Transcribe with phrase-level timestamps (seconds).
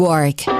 [0.00, 0.59] Warwick.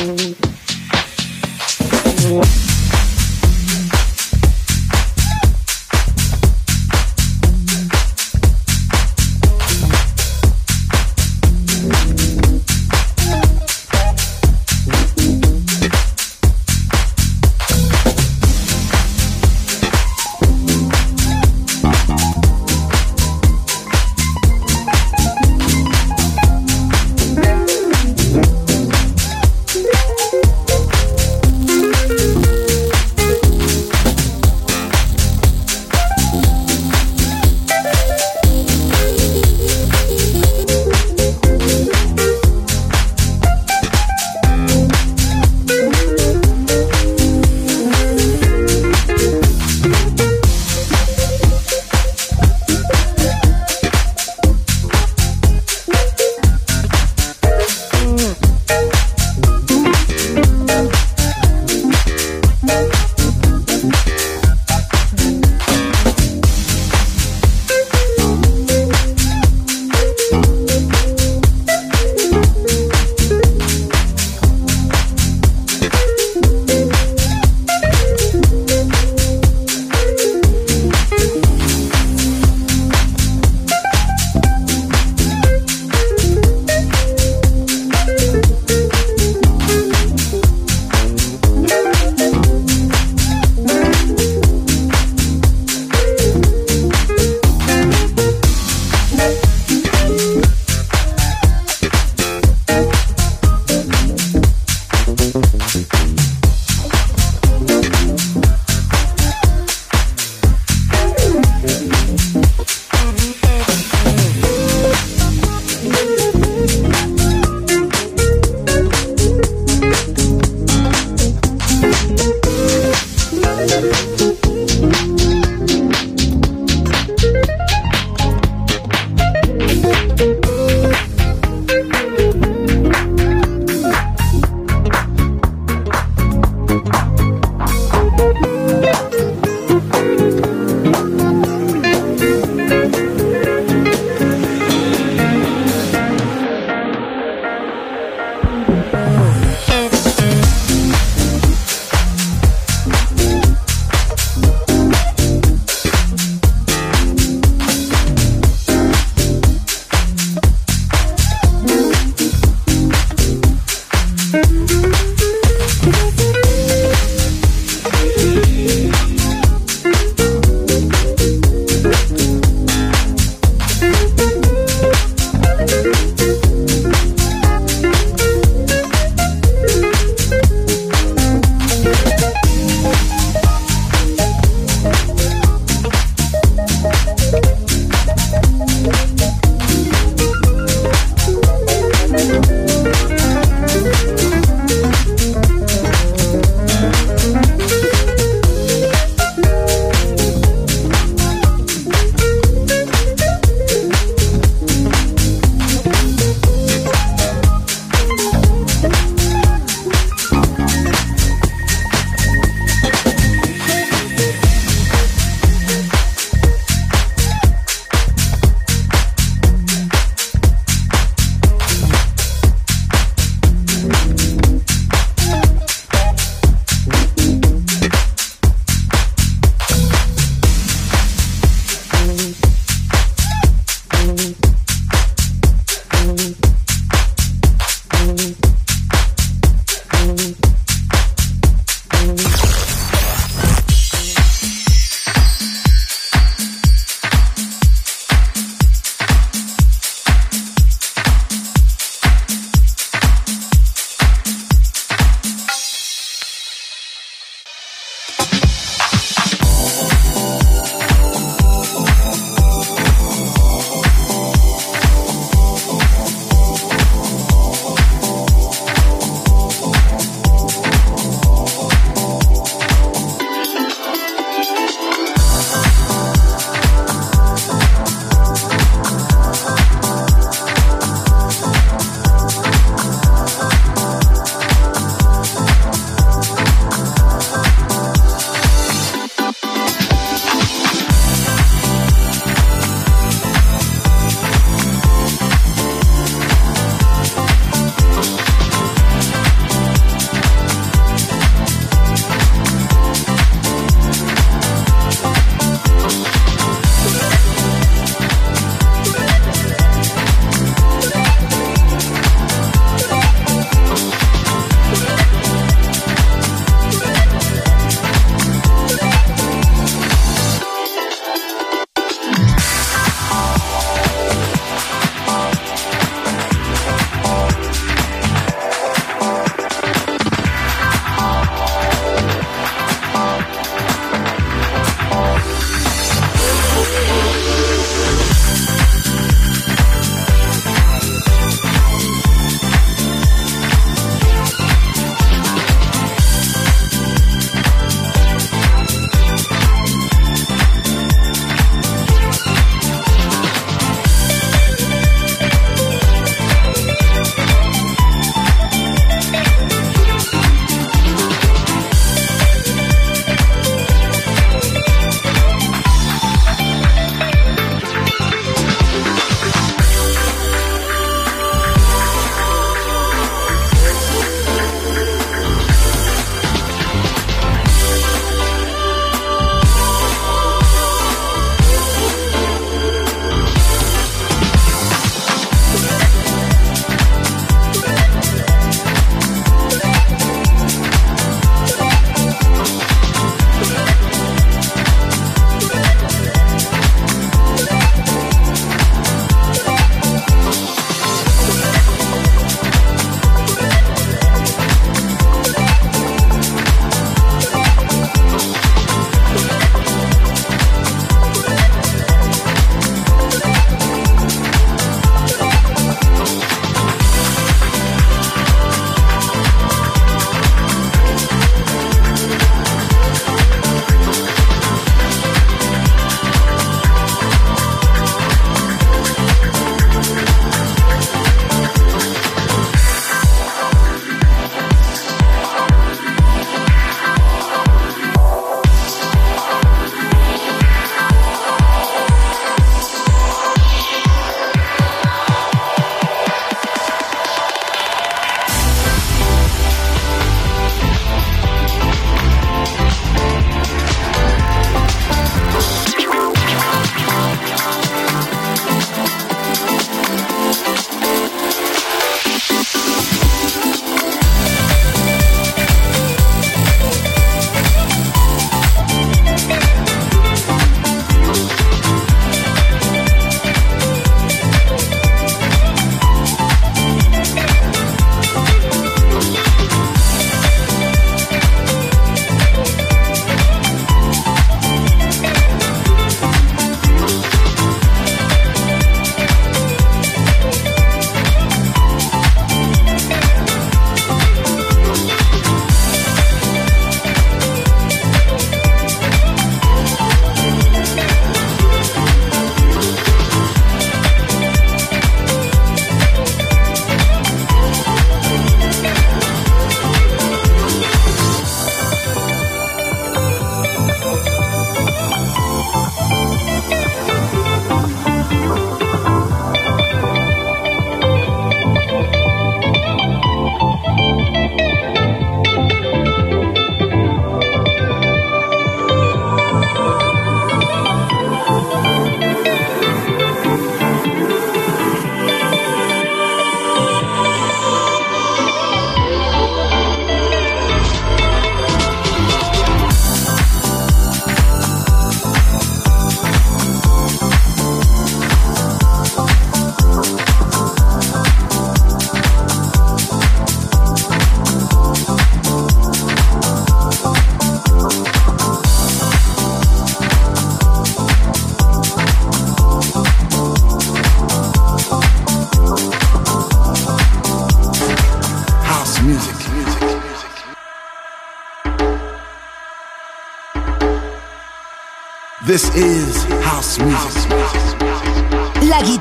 [0.00, 0.30] Thank
[2.30, 2.69] you.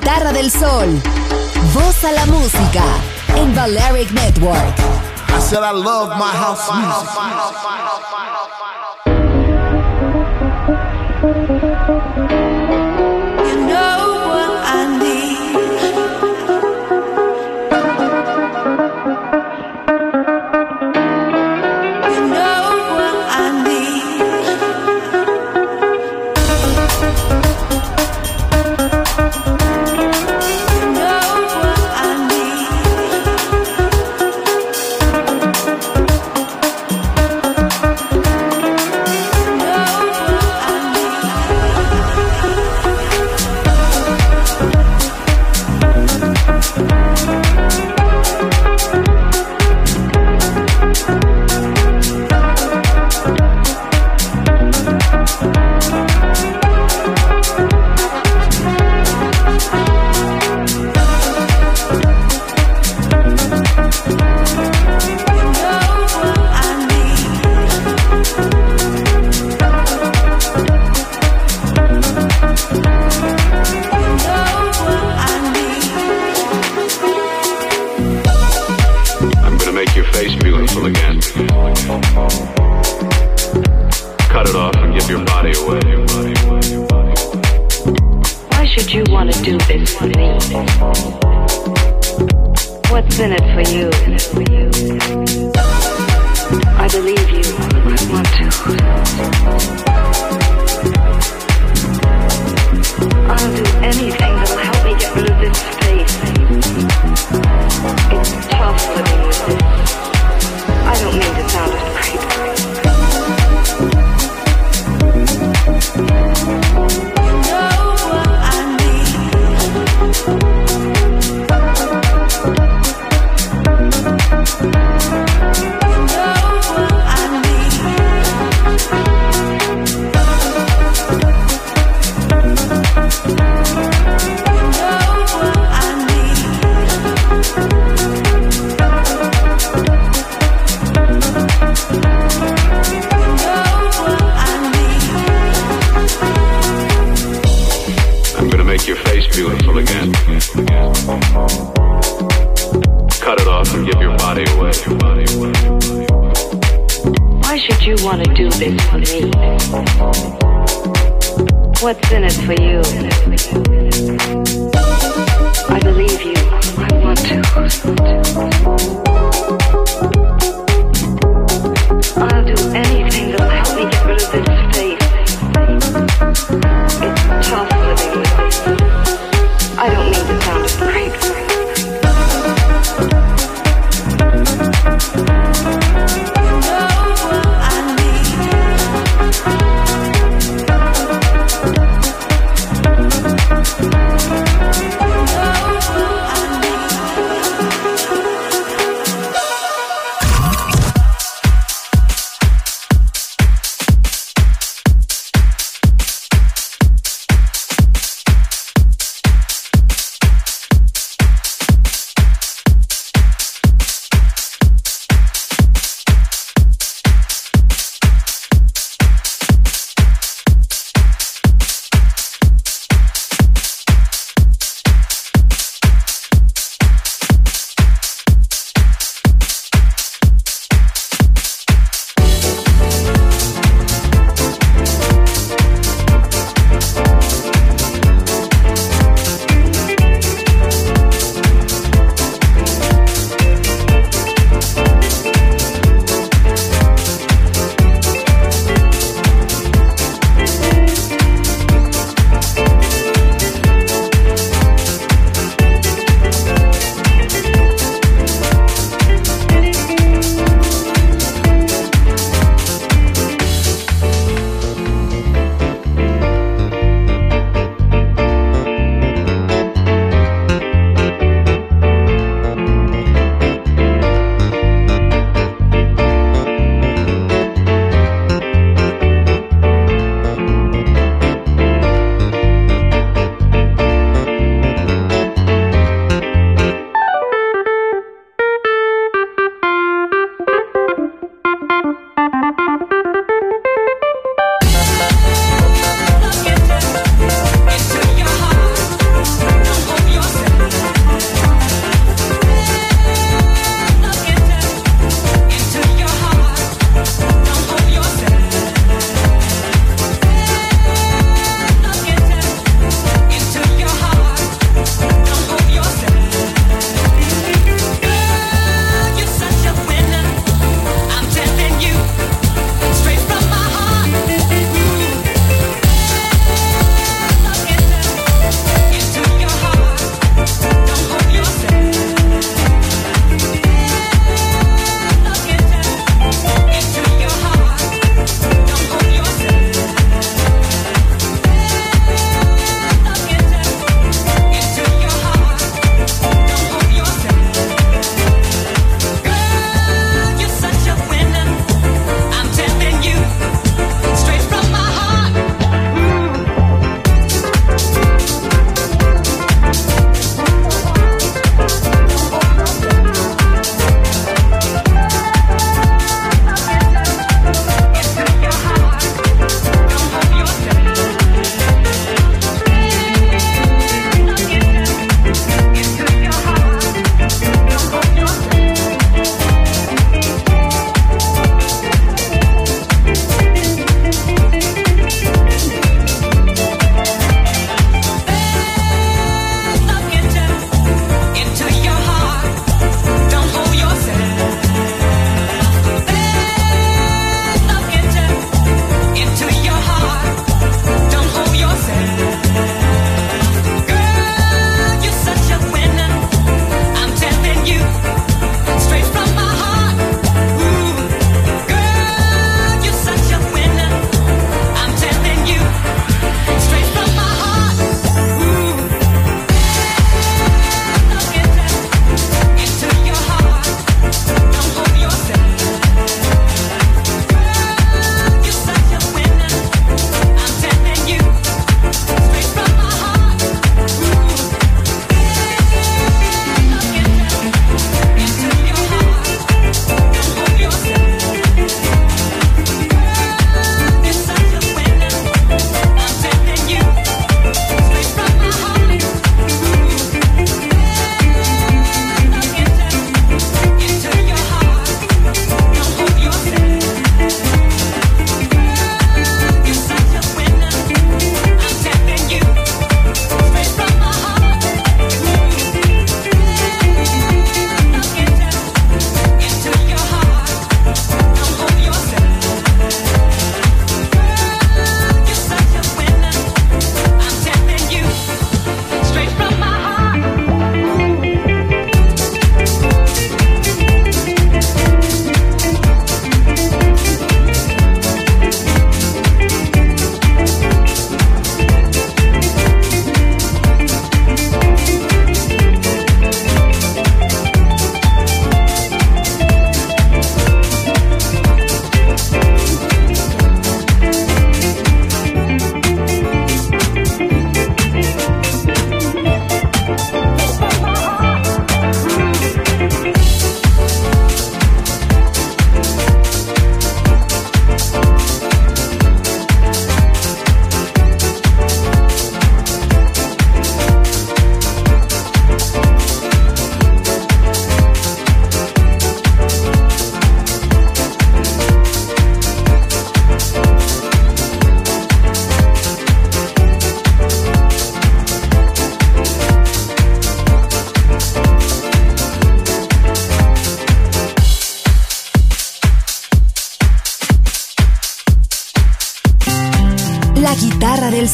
[0.09, 0.99] Guitarra del sol.
[1.71, 2.83] Voz a la música
[3.35, 4.79] en Balearic Network.
[5.29, 7.88] I said I love my house music.